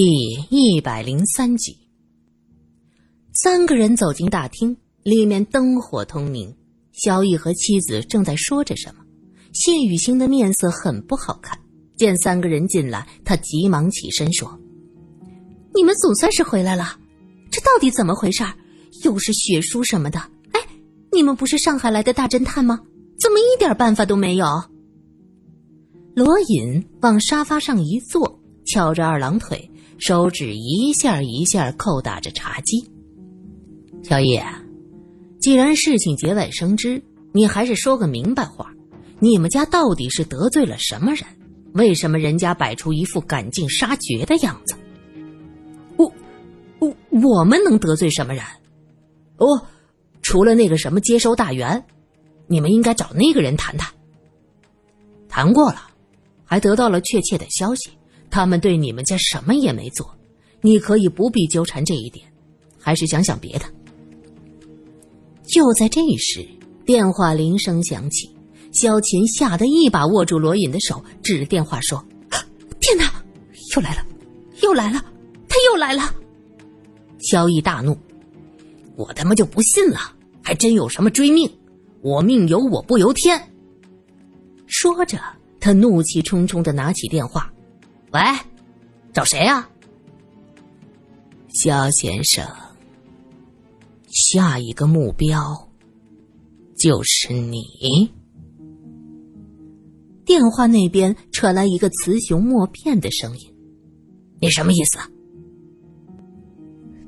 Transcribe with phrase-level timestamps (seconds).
[0.00, 1.76] 第一百零三集，
[3.34, 6.54] 三个人走进大厅，里面灯火通明。
[6.92, 9.04] 萧逸和妻子正在说着什么。
[9.52, 11.58] 谢雨欣的面色很不好看，
[11.96, 14.56] 见三个人进来，他急忙起身说
[15.74, 16.96] ：“你们总算是回来了，
[17.50, 18.44] 这到底怎么回事？
[19.02, 20.20] 又是血书什么的？
[20.52, 20.60] 哎，
[21.10, 22.78] 你们不是上海来的大侦探吗？
[23.20, 24.46] 怎么一点办法都没有？”
[26.14, 29.68] 罗隐往沙发上一坐，翘着二郎腿。
[29.98, 32.90] 手指一下一下扣打着茶几。
[34.02, 34.44] 小叶，
[35.40, 38.72] 既然事情节外生枝，你还是说个明白话。
[39.18, 41.24] 你们家到底是得罪了什么人？
[41.74, 44.76] 为什么人家摆出一副赶尽杀绝的样子？
[45.96, 46.10] 我，
[46.78, 48.42] 我，我们能得罪什么人？
[49.36, 49.66] 哦，
[50.22, 51.84] 除了那个什么接收大员，
[52.46, 53.92] 你们应该找那个人谈谈。
[55.28, 55.82] 谈过了，
[56.44, 57.90] 还得到了确切的消息。
[58.30, 60.14] 他们对你们家什么也没做，
[60.60, 62.26] 你可以不必纠缠这一点，
[62.78, 63.64] 还是想想别的。
[65.46, 66.46] 就在这时，
[66.84, 68.30] 电话铃声响起，
[68.72, 72.04] 萧琴吓得一把握住罗隐的手，指着电话说
[72.80, 73.24] ：“天哪，
[73.74, 74.04] 又来了，
[74.62, 75.02] 又来了，
[75.48, 76.14] 他又来了！”
[77.18, 77.96] 萧逸大怒
[78.94, 79.98] ：“我他妈就不信了，
[80.42, 81.50] 还真有什么追命？
[82.02, 83.40] 我命由我不由天！”
[84.66, 85.18] 说着，
[85.58, 87.50] 他怒气冲冲的拿起电话。
[88.12, 88.20] 喂，
[89.12, 89.68] 找谁呀？
[91.48, 92.46] 肖先生，
[94.08, 95.68] 下一个目标
[96.76, 98.10] 就是你。
[100.24, 103.54] 电话那边传来一个雌雄莫辨的声音
[104.40, 104.98] ：“你什么意思？”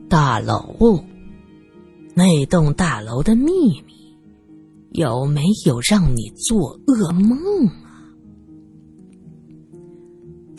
[0.09, 1.03] 大楼，
[2.15, 4.19] 那栋大楼的秘密
[4.91, 7.90] 有没有让你做噩梦啊？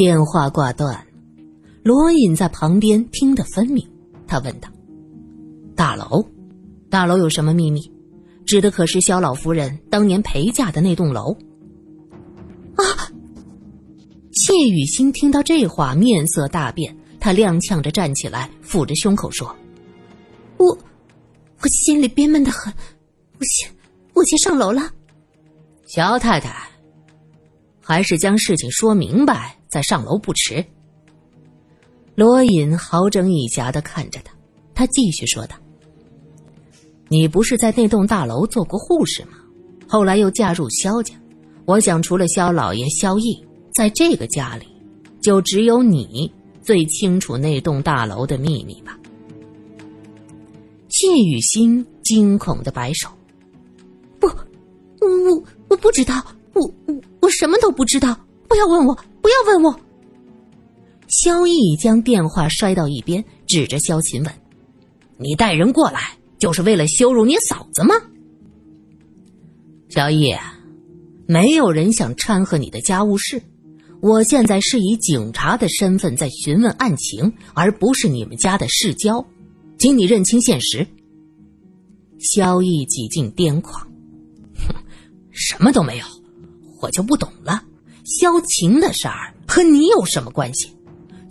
[0.02, 1.06] 电话挂断，
[1.84, 3.88] 罗隐在旁边听得分明。
[4.26, 4.68] 他问道
[5.78, 6.26] ：“大楼，
[6.90, 7.80] 大楼有什么秘密？
[8.44, 11.38] 指的可是萧老夫人当年陪嫁的那栋楼？”
[12.78, 13.12] 啊！
[14.32, 19.56] 谢雨欣听到这话，面色大变，他踉跄着站起来，抚着胸口说
[20.58, 20.66] ：“我，
[21.62, 22.74] 我心里憋闷的很，
[23.38, 23.70] 我先，
[24.16, 24.82] 我先上楼了。”
[25.86, 26.56] 肖太太，
[27.80, 29.56] 还是将事情说明白。
[29.72, 30.64] 再上楼不迟。
[32.14, 34.34] 罗隐好整以暇的看着他，
[34.76, 35.56] 他继续说道
[37.08, 39.38] ：“你不是在那栋大楼做过护士吗？
[39.88, 41.16] 后来又嫁入萧家，
[41.66, 43.44] 我想除了萧老爷萧毅，
[43.74, 44.68] 在这个家里，
[45.22, 46.32] 就只有你
[46.62, 48.98] 最清楚那栋大楼的秘密吧？”
[50.90, 53.08] 谢雨欣惊恐的摆手
[54.20, 56.22] ：“不，我我不知道，
[56.54, 58.20] 我我我什么都不知道。”
[58.52, 59.80] 不要问我，不要问我。
[61.08, 64.34] 萧毅将电话摔到一边，指着萧琴问
[65.20, 67.96] ：“你带人过来，就是为了羞辱你嫂子吗？”
[69.90, 70.34] 萧毅，
[71.28, 73.44] 没有人想掺和你的家务事。
[74.02, 79.24] 我现在是以警察的身份在询问案情，而不是你们家的世交，
[79.78, 80.88] 请你认清现实。
[82.20, 83.86] 萧毅几近癫狂，
[84.56, 84.74] 哼，
[85.30, 86.06] 什么都没有，
[86.82, 87.64] 我就不懂了。
[88.06, 90.76] 萧晴的事儿和你有什么关系？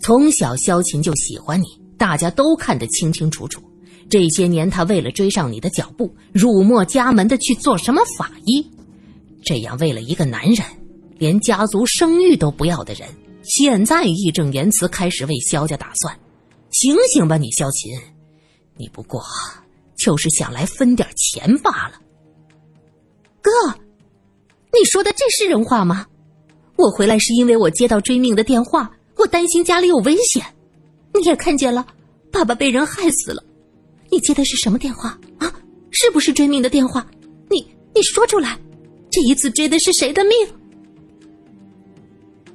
[0.02, 1.66] 从小萧晴就喜欢你，
[1.98, 3.62] 大家都看得清清楚楚。
[4.08, 8.66] 这些年，他为了追上你的脚步，辱没家门的去做什么法医？
[9.42, 10.66] 这样为了一个男人，
[11.18, 13.08] 连家族声誉都不要的人，
[13.42, 16.18] 现在义正言辞开始为萧家打算。
[16.70, 17.92] 醒醒吧，你萧琴，
[18.76, 19.22] 你不过
[19.96, 22.00] 就是想来分点钱罢了。
[23.40, 23.50] 哥，
[24.72, 26.06] 你说的这是人话吗？
[26.80, 30.42] 我回来是因为我接到追命的电话，我担心家里有危险。
[31.12, 31.86] 你也看见了，
[32.32, 33.44] 爸爸被人害死了。
[34.10, 35.54] 你接的是什么电话啊？
[35.90, 37.06] 是不是追命的电话？
[37.50, 37.58] 你
[37.94, 38.58] 你说出来，
[39.10, 40.32] 这一次追的是谁的命？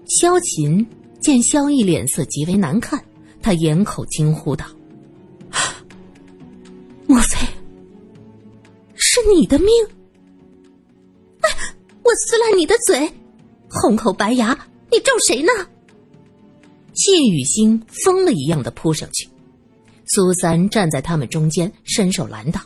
[0.08, 0.86] 萧琴
[1.22, 3.00] 见萧毅脸色极为难看，
[3.44, 4.66] 他掩口惊呼道
[7.06, 7.38] ：“莫非
[8.96, 9.70] 是你的命？
[11.42, 11.50] 哎，
[12.04, 13.08] 我撕烂你的嘴！”
[13.82, 14.58] 红口白牙，
[14.90, 15.50] 你咒谁呢？
[16.94, 19.28] 谢雨欣疯了一样的扑上去，
[20.08, 22.62] 苏三站在他们中间，伸手拦道：“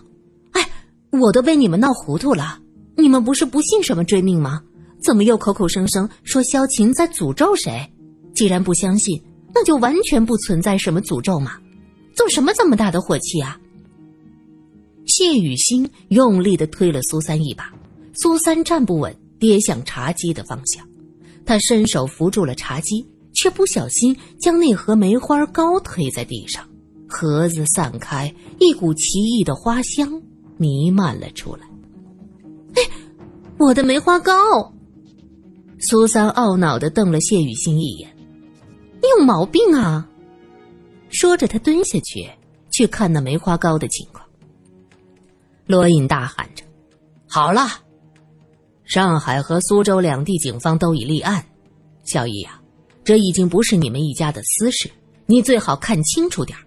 [0.54, 0.70] 哎，
[1.12, 2.60] 我都被你们闹糊涂了。
[2.96, 4.62] 你们不是不信什么追命吗？
[5.02, 7.92] 怎么又口口声声说萧晴在诅咒谁？
[8.36, 9.20] 既然不相信，
[9.54, 11.54] 那就完全不存在什么诅咒嘛！
[12.14, 13.60] 做什么这么大的火气啊？”
[15.08, 17.74] 谢雨欣用力的推了苏三一把，
[18.14, 20.88] 苏三站不稳，跌向茶几的方向。
[21.50, 23.04] 他伸手扶住了茶几，
[23.34, 26.64] 却不小心将那盒梅花糕推在地上，
[27.08, 30.22] 盒子散开，一股奇异的花香
[30.58, 31.68] 弥漫了出来。
[32.76, 32.84] 哎，
[33.58, 34.32] 我的梅花糕！
[35.80, 38.16] 苏三懊恼的瞪了谢雨欣一眼
[39.02, 40.08] ：“你有毛病啊！”
[41.10, 42.30] 说着，他蹲下去
[42.72, 44.24] 去看那梅花糕的情况。
[45.66, 46.64] 罗隐大喊着
[47.28, 47.68] ：“好了！
[48.90, 51.46] 上海和苏州两地警方都已立案，
[52.06, 52.60] 小易呀，
[53.04, 54.90] 这已经不是你们一家的私事，
[55.28, 56.58] 你最好看清楚点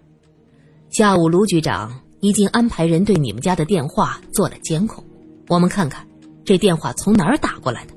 [0.89, 5.03] 下午，卢局长已经安排人对你们家的电话做了监控，
[5.49, 6.07] 我们看看
[6.45, 7.93] 这电话从哪儿打过来的。”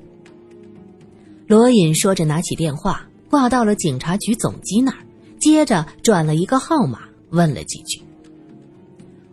[1.47, 4.97] 罗隐说着，拿起电话挂到了警察局总机那儿。
[5.39, 6.99] 接着转了一个号码，
[7.29, 8.01] 问了几句。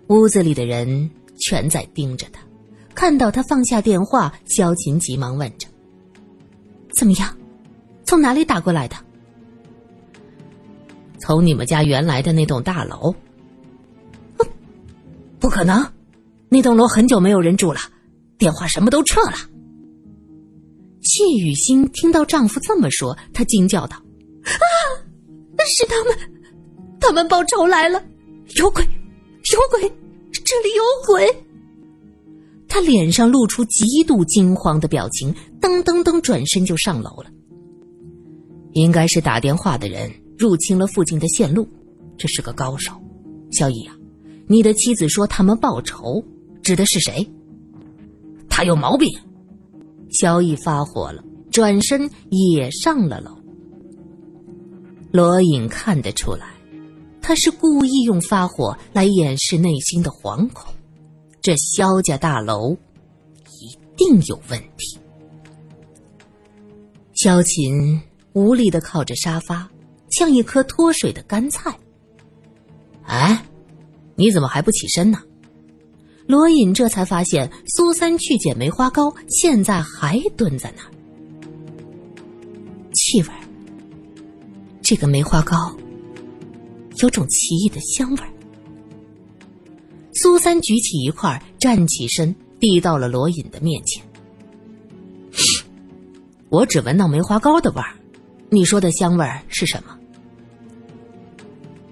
[0.06, 2.43] 屋子里的人全在盯着他，
[2.94, 5.68] 看到他放下电话，萧琴急忙问着
[6.96, 7.36] ：“怎么样？
[8.04, 8.96] 从哪里打过来的
[11.18, 13.14] ？”“从你们家原来的那栋大楼。
[15.40, 15.86] ”“不可能，
[16.48, 17.80] 那栋楼很久没有人住了，
[18.38, 19.36] 电话什么都撤了。”
[21.02, 23.96] 谢雨欣听到丈夫这么说，她惊叫道
[24.44, 24.52] ：“啊！”
[25.66, 26.16] 是他们，
[27.00, 28.02] 他们报仇来了！
[28.56, 29.80] 有鬼，有鬼，
[30.44, 31.26] 这里有鬼！
[32.74, 37.30] 他脸上露出极度惊慌的表情，噔噔噔转身就上楼了。
[38.72, 41.68] 应该是打电话的人入侵了附近的线路，
[42.18, 42.92] 这是个高手。
[43.52, 43.94] 萧逸啊，
[44.48, 46.20] 你的妻子说他们报仇，
[46.64, 47.24] 指的是谁？
[48.48, 49.08] 他有毛病！
[50.10, 51.22] 萧逸发火了，
[51.52, 53.38] 转身也上了楼。
[55.12, 56.48] 罗隐看得出来，
[57.22, 60.74] 他是故意用发火来掩饰内心的惶恐。
[61.44, 62.74] 这萧家大楼
[63.60, 64.98] 一定有问题。
[67.12, 68.00] 萧琴
[68.32, 69.68] 无力的靠着沙发，
[70.08, 71.78] 像一颗脱水的干菜。
[73.02, 73.44] 哎，
[74.14, 75.18] 你怎么还不起身呢？
[76.26, 80.90] 罗隐这才发现苏三去捡梅花糕，现在还蹲在那儿，
[82.94, 83.28] 气味。
[84.80, 85.76] 这个梅花糕
[87.02, 88.33] 有种奇异的香味儿。
[90.24, 94.02] 苏三举起一块，站起身，递到了罗隐的面前。
[96.48, 97.94] 我只闻到梅花糕的味儿，
[98.48, 99.94] 你说的香味儿是什么？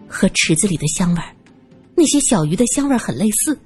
[0.08, 1.36] 和池子里的香味儿，
[1.94, 3.58] 那些小鱼的香味儿很类似，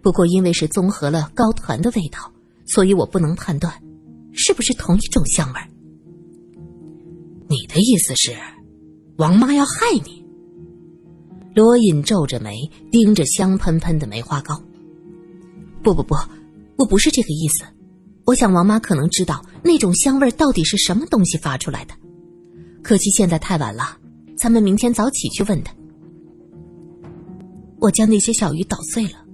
[0.00, 2.32] 不过因为是综合了糕团的味道，
[2.66, 3.74] 所以我不能判断
[4.32, 5.66] 是不是同一种香味儿。
[7.48, 8.36] 你的意思是，
[9.16, 10.19] 王妈要害你？
[11.54, 14.60] 罗隐皱着眉，盯着香喷喷的梅花糕。
[15.82, 16.14] 不不不，
[16.76, 17.64] 我不是这个意思。
[18.26, 21.94] 我想王妈可能知道那种香味到底是什么东西发出来的。
[22.82, 23.98] 可惜现在太晚了，
[24.36, 25.74] 咱们明天早起去问她。
[27.78, 29.24] 我将那些小鱼捣碎了，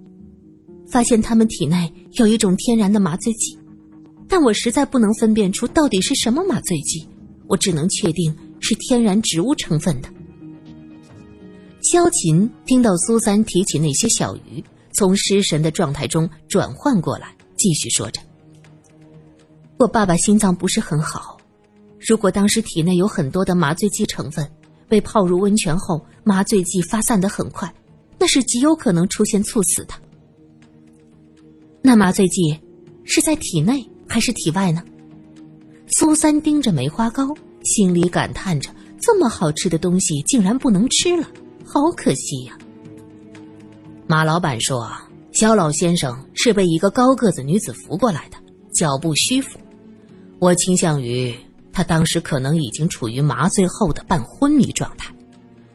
[0.89, 3.59] 发现它们体内有一种天然的麻醉剂，
[4.29, 7.07] 但我实在不能分辨出到底是什么麻醉剂。
[7.49, 10.09] 我只能确定是天然植物成分的。
[11.89, 18.21] 萧琴听到苏三提起那些小鱼，从失神的状态中转换过来，继续说着
[19.79, 21.39] ：“我爸爸心脏不是很好，
[22.01, 24.45] 如果当时体内有很多的麻醉剂成分，
[24.89, 27.73] 被泡入温泉后，麻醉剂发散的很快，
[28.19, 29.95] 那是极有可能出现猝死的。
[31.83, 32.59] 那麻醉剂
[33.05, 34.83] 是在体内还是体外呢？”
[35.87, 41.29] 苏三盯着梅花糕，心里感叹着：这么好吃的东西竟然不能吃了，
[41.67, 42.57] 好可惜呀。
[44.07, 44.89] 马老板说，
[45.33, 48.37] 肖老先生是被一个高个子女子扶过来的，
[48.73, 49.59] 脚步虚浮。
[50.39, 51.35] 我倾向于
[51.73, 55.13] 他当时可能已经处于麻醉后的半昏迷状态，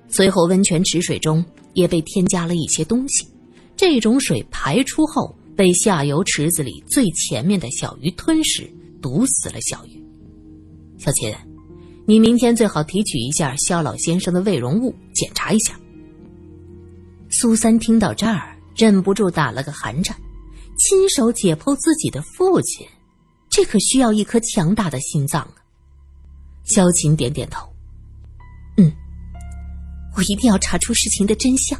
[0.07, 1.43] 随后温泉池水中
[1.73, 3.27] 也被添加了一些东西，
[3.75, 8.71] 这种水排出后被下游池子里最前面的小鱼吞食，
[9.01, 10.01] 毒死了小鱼。
[10.97, 11.33] 小琴，
[12.05, 15.77] 你明天最好提取一下肖老先生的胃容物，检查一下。
[17.41, 20.15] 苏三听到这儿，忍不住打了个寒颤。
[20.77, 22.87] 亲手解剖自己的父亲，
[23.49, 25.55] 这可需要一颗强大的心脏啊！
[26.65, 27.67] 萧琴点点头，
[28.77, 28.93] 嗯，
[30.15, 31.79] 我一定要查出事情的真相。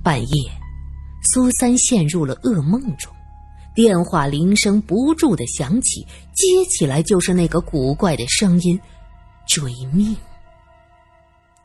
[0.00, 0.52] 半夜，
[1.32, 3.12] 苏三陷入了噩梦中。
[3.74, 8.78] 电话铃声不住的响起，接起来就是那个古怪的声音
[9.44, 10.16] ：“追命。”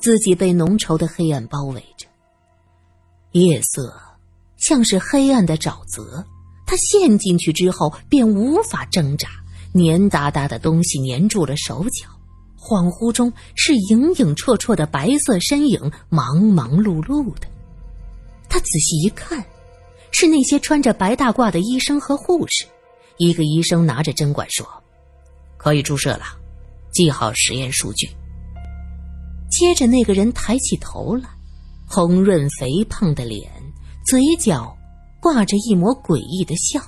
[0.05, 2.05] 自己被浓稠的黑暗包围着，
[3.31, 3.91] 夜色
[4.55, 6.23] 像是黑暗的沼泽，
[6.67, 9.27] 他陷进去之后便无法挣扎，
[9.73, 12.07] 黏哒哒的东西粘住了手脚，
[12.55, 17.47] 恍惚中是影影绰绰的白色身影，忙忙碌碌的。
[18.47, 19.43] 他仔细一看，
[20.11, 22.67] 是那些穿着白大褂的医生和护士。
[23.17, 24.67] 一个医生拿着针管说
[25.57, 26.25] ：“可以注射了，
[26.91, 28.07] 记好实验数据。”
[29.49, 31.29] 接着，那个人抬起头来，
[31.87, 33.49] 红润肥胖的脸，
[34.05, 34.75] 嘴角
[35.21, 36.79] 挂着一抹诡异的笑，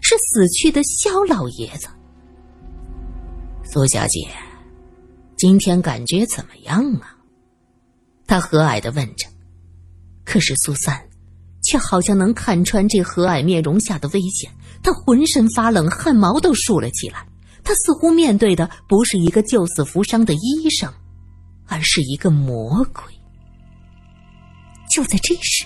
[0.00, 1.88] 是死去的肖老爷子。
[3.64, 4.28] 苏小姐，
[5.36, 7.16] 今天感觉怎么样啊？
[8.26, 9.26] 他和蔼的问着。
[10.24, 11.00] 可是苏三，
[11.62, 14.50] 却好像能看穿这和蔼面容下的危险，
[14.82, 17.26] 他浑身发冷，汗毛都竖了起来。
[17.64, 20.92] 他似乎面对的不是一个救死扶伤的医生。
[21.70, 23.04] 而是一个魔鬼。
[24.90, 25.64] 就在这时，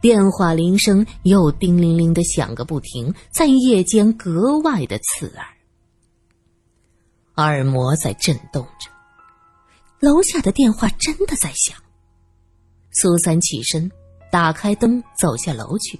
[0.00, 5.46] 电话铃声又叮铃铃的响个不停，在夜间格外的刺耳。
[7.36, 8.90] 耳膜在震动着，
[10.00, 11.76] 楼下的电话真的在响。
[12.90, 13.88] 苏三起身，
[14.32, 15.98] 打开灯，走下楼去，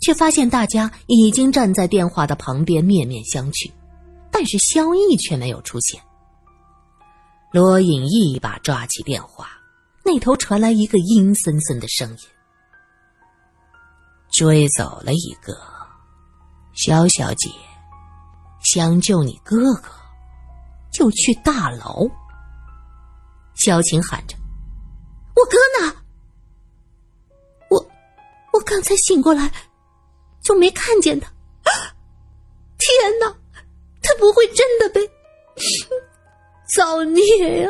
[0.00, 3.70] 却发现大家已经站在电话的旁边，面面相觑，
[4.32, 6.00] 但是萧毅却没有出现。
[7.52, 9.48] 罗隐一把抓起电话，
[10.04, 12.18] 那头传来一个阴森森的声音
[14.30, 15.52] ：“追走了一个，
[16.74, 17.50] 肖小姐，
[18.62, 19.90] 想救你哥哥，
[20.92, 22.08] 就去大楼。”
[23.56, 24.36] 萧晴喊着
[25.34, 25.96] ：“我哥呢？
[27.68, 27.90] 我
[28.52, 29.52] 我刚才醒过来，
[30.40, 31.28] 就没看见他。
[32.78, 33.26] 天哪，
[34.00, 35.00] 他不会真的被……”
[36.74, 37.68] 造孽呀！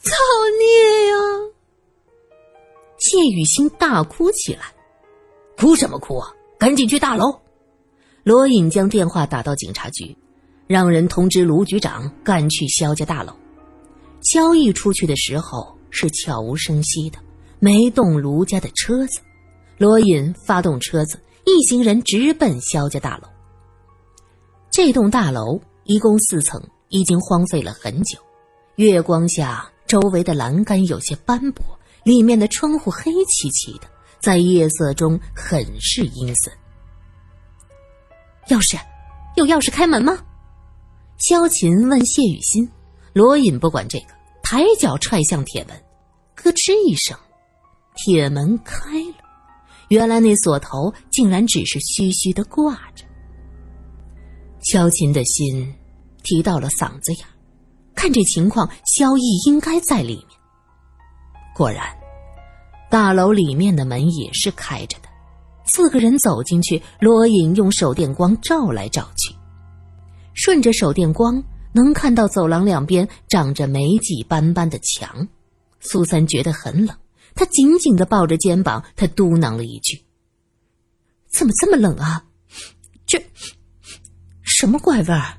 [0.00, 0.12] 造
[0.58, 1.14] 孽呀！
[2.98, 4.74] 谢雨欣大哭起来，
[5.56, 6.34] 哭什么哭啊？
[6.58, 7.40] 赶紧去大楼！
[8.24, 10.16] 罗隐将电话打到警察局，
[10.66, 13.32] 让人通知卢局长赶去肖家大楼。
[14.22, 17.18] 萧毅出去的时候是悄无声息的，
[17.60, 19.20] 没动卢家的车子。
[19.78, 23.28] 罗隐发动车子，一行人直奔肖家大楼。
[24.72, 28.18] 这栋大楼一共四层，已经荒废了很久。
[28.76, 31.62] 月光下，周围的栏杆有些斑驳，
[32.04, 33.88] 里面的窗户黑漆漆的，
[34.20, 36.52] 在夜色中很是阴森。
[38.48, 38.80] 钥匙，
[39.36, 40.18] 有钥匙开门吗？
[41.18, 42.68] 萧琴问谢雨欣。
[43.12, 44.06] 罗隐不管这个，
[44.42, 45.76] 抬脚踹向铁门，
[46.34, 47.14] 咯吱一声，
[47.94, 49.16] 铁门开了。
[49.88, 53.04] 原来那锁头竟然只是虚虚的挂着。
[54.62, 55.74] 萧琴的心
[56.22, 57.26] 提到了嗓子眼。
[58.02, 60.36] 看这情况，萧毅应该在里面。
[61.54, 61.86] 果然，
[62.90, 65.08] 大楼里面的门也是开着的。
[65.66, 69.32] 四个人走进去，罗隐用手电光照来照去，
[70.34, 71.40] 顺着手电光
[71.72, 75.28] 能看到走廊两边长着霉迹斑斑的墙。
[75.78, 76.96] 苏三觉得很冷，
[77.36, 80.04] 他紧紧的抱着肩膀，他嘟囔了一句
[81.32, 82.24] ：“怎么这么冷啊？
[83.06, 83.24] 这
[84.42, 85.38] 什么怪味儿？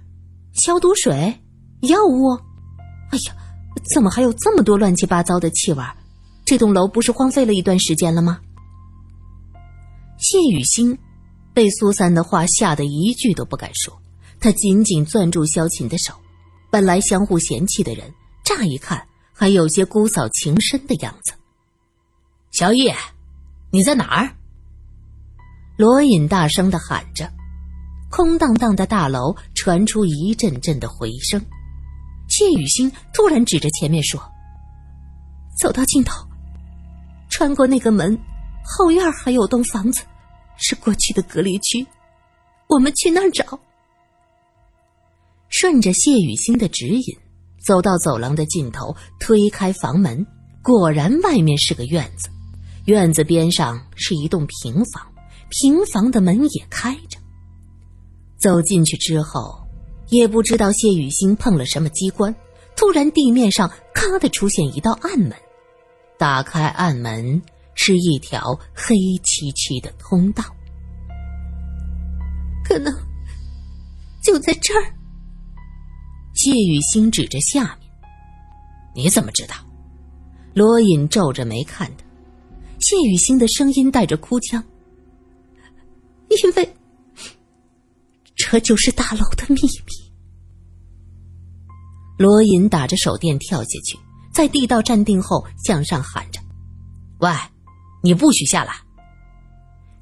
[0.54, 1.42] 消毒水？”
[1.84, 2.40] 药物，
[3.14, 3.36] 哎呀，
[3.94, 5.84] 怎么还有这么多乱七八糟的气味？
[6.46, 8.40] 这栋楼不是荒废了一段时间了吗？
[10.18, 10.98] 谢雨欣
[11.54, 14.02] 被苏三的话吓得一句都不敢说，
[14.40, 16.12] 他紧紧攥住萧琴的手。
[16.72, 18.12] 本来相互嫌弃的人，
[18.44, 21.34] 乍一看还有些姑嫂情深的样子。
[22.50, 22.96] 小叶，
[23.70, 24.36] 你在哪儿？
[25.78, 27.32] 罗隐大声的喊着，
[28.10, 31.40] 空荡荡的大楼传出一阵阵的回声。
[32.36, 34.20] 谢雨欣突然指着前面说
[35.56, 36.26] ：“走到尽头，
[37.30, 38.18] 穿过那个门，
[38.66, 40.02] 后院还有栋房子，
[40.58, 41.86] 是过去的隔离区。
[42.68, 43.60] 我们去那儿找。”
[45.50, 47.04] 顺着谢雨欣的指引，
[47.64, 50.26] 走到走廊的尽头，推开房门，
[50.64, 52.32] 果然外面是个院子。
[52.86, 55.06] 院子边上是一栋平房，
[55.50, 57.20] 平房的门也开着。
[58.40, 59.63] 走进去之后。
[60.14, 62.34] 也不知道谢雨欣碰了什么机关，
[62.76, 65.34] 突然地面上咔的出现一道暗门，
[66.18, 67.42] 打开暗门
[67.74, 70.44] 是一条黑漆漆的通道，
[72.64, 72.94] 可能
[74.24, 74.94] 就在这儿。
[76.36, 77.90] 谢雨欣指着下面，
[78.96, 79.56] 你怎么知道？
[80.54, 82.04] 罗隐皱着眉看他，
[82.80, 84.64] 谢雨欣的声音带着哭腔，
[86.30, 86.74] 因为
[88.36, 90.03] 这就是大楼的秘密。
[92.18, 93.98] 罗隐打着手电跳下去，
[94.34, 96.40] 在地道站定后向上喊着
[97.20, 97.32] ：“喂，
[98.02, 98.74] 你不许下来！”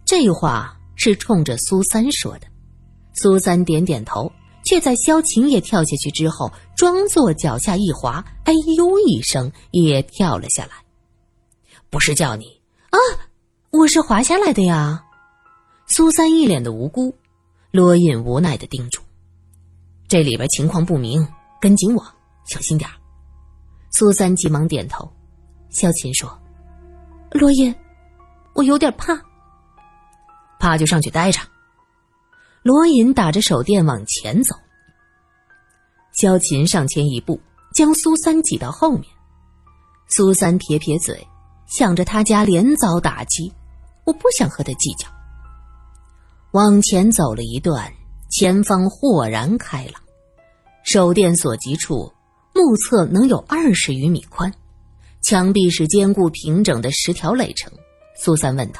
[0.05, 2.47] 这话是冲着苏三说的。
[3.13, 4.31] 苏三点点头，
[4.65, 10.71] 却在萧晴也跳下去之后，装作脚下一滑，哎呦一声，也跳了下来。
[11.89, 12.45] 不是叫你
[12.89, 12.97] 啊，
[13.71, 15.03] 我是滑下来的呀。
[15.87, 17.13] 苏三一脸的无辜，
[17.71, 19.01] 罗隐无奈的叮嘱
[20.07, 21.27] ：“这里边情况不明，
[21.61, 22.03] 跟紧我，
[22.45, 22.89] 小心点
[23.91, 25.09] 苏三急忙点头。
[25.69, 26.37] 萧琴说
[27.31, 27.73] ：“罗隐，
[28.55, 29.17] 我有点怕。
[30.59, 31.39] 怕就上去待着。”
[32.63, 34.55] 罗隐打着手电往前走。
[36.13, 37.39] 萧琴上前一步，
[37.73, 39.03] 将苏三挤到后面。
[40.07, 41.25] 苏三撇撇嘴，
[41.67, 43.51] 想着他家连遭打击，
[44.05, 45.07] 我不想和他计较。
[46.51, 47.91] 往前走了一段，
[48.29, 50.01] 前方豁然开朗，
[50.83, 52.11] 手电所及处，
[52.53, 54.51] 目测能有二十余米宽，
[55.21, 57.71] 墙壁是坚固平整的石条垒成。
[58.17, 58.79] 苏三问道：“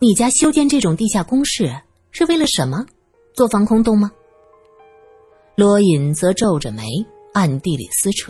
[0.00, 1.72] 你家修建这种地下工事
[2.10, 2.84] 是为了什么？
[3.34, 4.10] 做防空洞吗？”
[5.56, 6.84] 罗隐则皱着眉，
[7.32, 8.28] 暗地里思忖：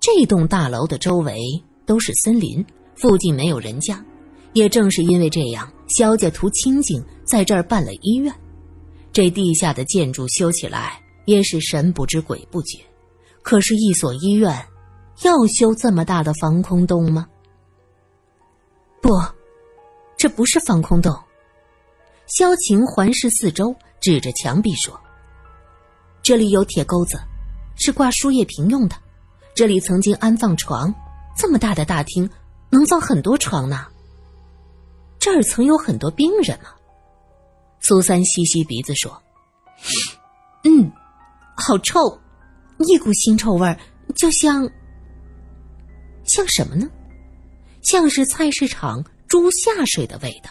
[0.00, 1.38] 这栋大楼的周围
[1.86, 2.64] 都是森林，
[2.94, 4.04] 附近没有人家，
[4.52, 5.72] 也正是因为这样。
[5.88, 8.32] 萧家图清静，在这儿办了医院。
[9.12, 12.82] 这地下的建筑修起来也是神不知鬼不觉。
[13.42, 14.66] 可是，一所医院
[15.24, 17.28] 要修这么大的防空洞吗？
[19.02, 19.10] 不，
[20.16, 21.14] 这不是防空洞。
[22.28, 24.98] 萧晴环视四周，指着墙壁说
[26.24, 27.20] ：“这里有铁钩子，
[27.76, 28.96] 是挂输液瓶用的。
[29.54, 30.94] 这里曾经安放床，
[31.36, 32.28] 这么大的大厅
[32.70, 33.86] 能放很多床呢。”
[35.20, 36.70] 这儿曾有很多病人吗？
[37.80, 39.22] 苏三吸吸鼻子说
[40.64, 40.90] ：“嗯，
[41.60, 42.20] 好臭，
[42.78, 43.76] 一股腥臭味儿，
[44.14, 44.70] 就像……
[46.24, 46.88] 像什么呢？
[47.82, 50.50] 像是菜市场猪下水的味道。”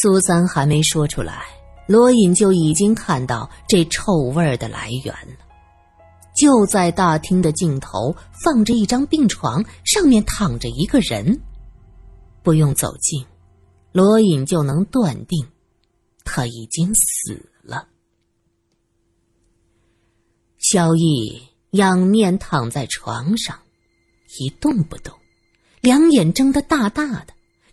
[0.00, 1.42] 苏三还没说出来，
[1.88, 5.44] 罗隐就已经看到这臭味儿的来源了。
[6.36, 8.14] 就在大厅的尽头，
[8.44, 11.40] 放着一张病床，上面躺着一个人。
[12.42, 13.26] 不用走近，
[13.90, 15.44] 罗隐就能断定，
[16.24, 17.88] 他已经死了。
[20.68, 23.56] 萧逸仰面躺在床上，
[24.40, 25.16] 一动不动，
[25.80, 27.26] 两眼睁得大大的，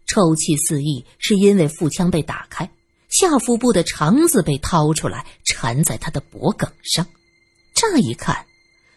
[0.05, 2.69] 臭气四溢，是因为腹腔被打开，
[3.09, 7.03] 下腹部的肠子被掏出来，缠在他的脖颈上。
[7.73, 8.45] 乍一看，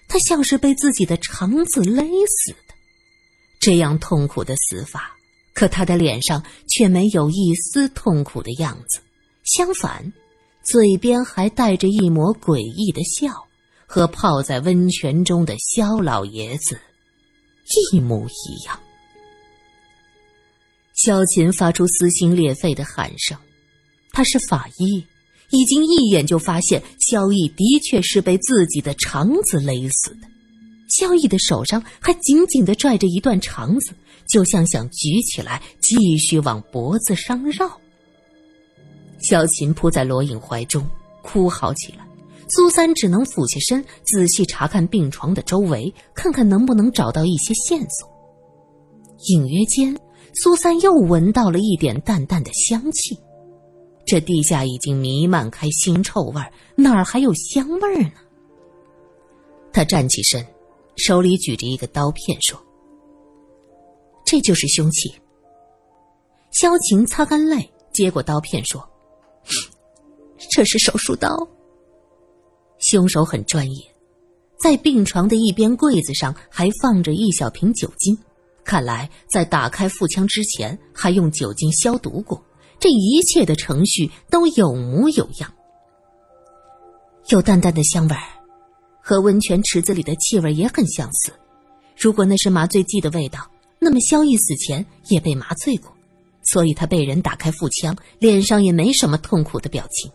[0.09, 2.74] 他像是被自己的肠子勒死的，
[3.59, 5.16] 这样痛苦的死法。
[5.54, 9.00] 可他的脸上却没有一丝痛苦的样子，
[9.42, 10.12] 相反，
[10.66, 13.45] 嘴边还带着一抹诡异的笑，
[13.87, 16.79] 和泡在温泉中的萧老爷子
[17.92, 18.79] 一模一样。
[20.94, 23.38] 萧琴发出撕心裂肺的喊声，
[24.12, 25.05] 他是法医，
[25.51, 30.29] 已经一眼就发现萧逸的确是被自己的肠子勒死的。
[30.88, 33.94] 萧逸的手上还紧紧的拽着一段肠子。
[34.29, 37.81] 就像想举起来继续往脖子上绕。
[39.20, 40.85] 萧琴扑在罗隐怀中
[41.22, 42.05] 哭嚎起来，
[42.48, 48.09] 苏三只能俯下身仔细查看病床的周围，看看能不能找到一些线索。
[49.28, 49.98] 隐约间，
[50.42, 53.18] 苏三又闻到了一点淡淡的香气。
[54.06, 56.40] 这地下已经弥漫开腥臭味
[56.76, 58.12] 哪儿还有香味呢？
[59.72, 60.46] 他站起身，
[60.96, 62.56] 手里举着一个刀片，说。
[64.24, 65.12] 这就是凶器。
[66.52, 68.88] 萧晴擦干泪，接过刀片说
[70.50, 71.37] ：“这是手术刀。”
[72.79, 73.83] 凶手很专业，
[74.59, 78.17] 在病床的一边柜子上还放着一小瓶酒精，
[78.65, 82.43] 看来在打开腹腔之前还用酒精消毒过。
[82.79, 85.53] 这一切的程序都有模有样，
[87.29, 88.23] 有淡淡的香味儿，
[89.01, 91.33] 和温泉池子里的气味也很相似。
[91.97, 93.51] 如果那是麻醉剂的味道。
[93.79, 95.95] 那么，萧逸死前也被麻醉过，
[96.45, 100.11] 所以他被人打开腹腔，脸上也没什么痛苦的表情。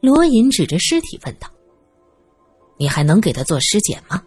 [0.00, 1.48] 罗隐指着尸体问道
[2.78, 4.22] ：“你还能给他做尸检吗？”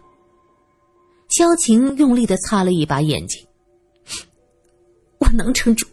[1.28, 3.44] 萧晴用力的擦了一把眼睛
[5.18, 5.86] ：“我能撑住。”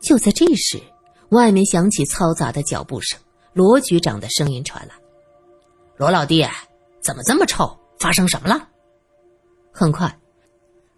[0.00, 0.80] 就在这时，
[1.28, 3.18] 外面响起嘈杂的脚步声，
[3.52, 4.94] 罗局长的声音传来
[5.96, 6.46] ：“罗老弟，
[7.00, 7.78] 怎么这么臭？
[7.98, 8.68] 发生什么了？”
[9.72, 10.18] 很快。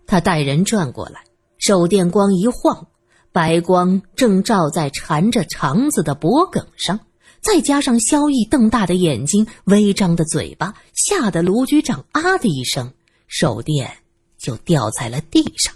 [0.06, 1.24] 他带人转过来，
[1.58, 2.86] 手电光一晃，
[3.32, 7.00] 白光正照在缠着肠子的脖颈上，
[7.44, 12.90] 再加上萧逸瞪大的眼睛、微张的嘴巴，吓得卢局长啊的一声，
[13.28, 13.98] 手电
[14.38, 15.74] 就掉在了地上。